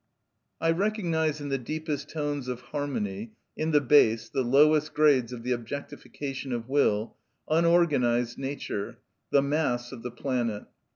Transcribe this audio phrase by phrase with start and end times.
[0.59, 5.43] I recognise in the deepest tones of harmony, in the bass, the lowest grades of
[5.43, 8.97] the objectification of will, unorganised nature,
[9.29, 10.63] the mass of the planet.